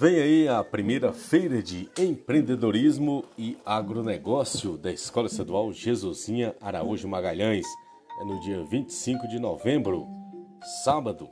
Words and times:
Vem 0.00 0.14
aí 0.14 0.48
a 0.48 0.62
primeira 0.62 1.12
feira 1.12 1.60
de 1.60 1.90
empreendedorismo 1.98 3.24
e 3.36 3.58
agronegócio 3.66 4.78
da 4.78 4.92
Escola 4.92 5.26
Estadual 5.26 5.72
Jesusinha 5.72 6.54
Araújo 6.60 7.08
Magalhães. 7.08 7.66
É 8.20 8.24
no 8.24 8.38
dia 8.38 8.62
25 8.62 9.26
de 9.26 9.40
novembro, 9.40 10.06
sábado. 10.84 11.28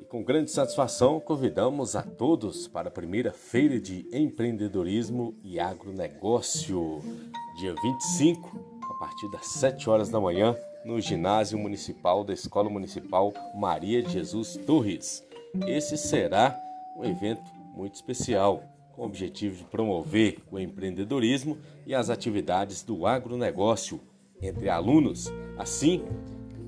E 0.00 0.04
com 0.04 0.24
grande 0.24 0.50
satisfação 0.50 1.20
convidamos 1.20 1.94
a 1.94 2.02
todos 2.02 2.66
para 2.66 2.88
a 2.88 2.90
primeira 2.92 3.32
feira 3.32 3.78
de 3.78 4.04
empreendedorismo 4.12 5.38
e 5.44 5.60
agronegócio, 5.60 7.00
dia 7.60 7.72
25, 7.80 8.80
a 8.82 8.94
partir 8.98 9.30
das 9.30 9.46
7 9.46 9.88
horas 9.88 10.08
da 10.08 10.18
manhã, 10.18 10.56
no 10.84 11.00
ginásio 11.00 11.56
municipal 11.56 12.24
da 12.24 12.32
Escola 12.32 12.68
Municipal 12.68 13.32
Maria 13.54 14.02
Jesus 14.08 14.56
Torres. 14.66 15.24
Esse 15.68 15.96
será 15.96 16.60
um 16.96 17.04
evento 17.04 17.59
muito 17.74 17.94
especial, 17.94 18.62
com 18.92 19.02
o 19.02 19.06
objetivo 19.06 19.56
de 19.56 19.64
promover 19.64 20.38
o 20.50 20.58
empreendedorismo 20.58 21.58
e 21.86 21.94
as 21.94 22.10
atividades 22.10 22.82
do 22.82 23.06
agronegócio 23.06 24.00
entre 24.42 24.68
alunos, 24.68 25.32
assim 25.56 26.02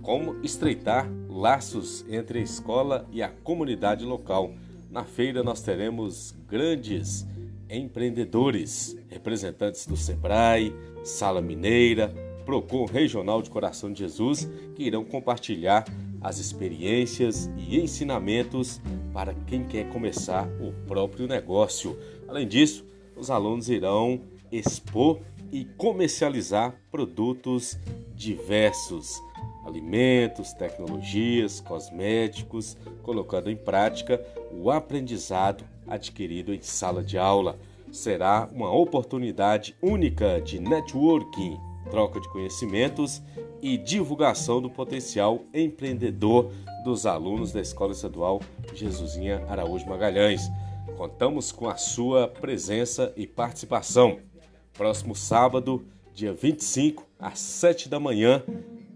como 0.02 0.42
estreitar 0.42 1.08
laços 1.28 2.04
entre 2.08 2.40
a 2.40 2.42
escola 2.42 3.06
e 3.10 3.22
a 3.22 3.28
comunidade 3.28 4.04
local. 4.04 4.52
Na 4.90 5.04
feira 5.04 5.42
nós 5.42 5.62
teremos 5.62 6.34
grandes 6.46 7.26
empreendedores, 7.70 8.96
representantes 9.08 9.86
do 9.86 9.96
Sebrae, 9.96 10.74
Sala 11.04 11.40
Mineira, 11.40 12.12
Procon 12.44 12.84
Regional 12.84 13.40
de 13.40 13.48
Coração 13.48 13.92
de 13.92 14.00
Jesus, 14.00 14.48
que 14.74 14.82
irão 14.82 15.04
compartilhar 15.04 15.84
as 16.20 16.38
experiências 16.38 17.50
e 17.56 17.80
ensinamentos 17.80 18.80
para 19.12 19.34
quem 19.46 19.64
quer 19.64 19.88
começar 19.88 20.48
o 20.60 20.72
próprio 20.86 21.26
negócio. 21.26 21.98
Além 22.28 22.46
disso, 22.46 22.84
os 23.16 23.30
alunos 23.30 23.68
irão 23.68 24.20
expor 24.50 25.20
e 25.50 25.64
comercializar 25.64 26.74
produtos 26.90 27.78
diversos, 28.14 29.20
alimentos, 29.66 30.52
tecnologias, 30.52 31.60
cosméticos, 31.60 32.76
colocando 33.02 33.50
em 33.50 33.56
prática 33.56 34.24
o 34.50 34.70
aprendizado 34.70 35.64
adquirido 35.86 36.54
em 36.54 36.62
sala 36.62 37.02
de 37.02 37.18
aula. 37.18 37.58
Será 37.90 38.48
uma 38.52 38.72
oportunidade 38.72 39.76
única 39.82 40.40
de 40.40 40.58
networking 40.58 41.58
troca 41.90 42.18
de 42.18 42.28
conhecimentos 42.28 43.22
e 43.62 43.78
divulgação 43.78 44.60
do 44.60 44.68
potencial 44.68 45.44
empreendedor 45.54 46.52
dos 46.84 47.06
alunos 47.06 47.52
da 47.52 47.60
Escola 47.60 47.92
Estadual 47.92 48.40
Jesusinha 48.74 49.46
Araújo 49.48 49.88
Magalhães. 49.88 50.50
Contamos 50.96 51.52
com 51.52 51.68
a 51.68 51.76
sua 51.76 52.26
presença 52.26 53.12
e 53.16 53.26
participação. 53.26 54.18
Próximo 54.74 55.14
sábado, 55.14 55.84
dia 56.12 56.32
25, 56.32 57.06
às 57.18 57.38
7 57.38 57.88
da 57.88 58.00
manhã, 58.00 58.42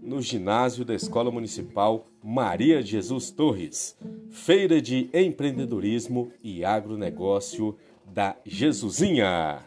no 0.01 0.21
ginásio 0.21 0.83
da 0.83 0.93
Escola 0.93 1.31
Municipal 1.31 2.07
Maria 2.21 2.81
Jesus 2.81 3.31
Torres. 3.31 3.97
Feira 4.29 4.81
de 4.81 5.09
Empreendedorismo 5.13 6.31
e 6.43 6.65
Agronegócio 6.65 7.77
da 8.05 8.35
Jesusinha. 8.45 9.59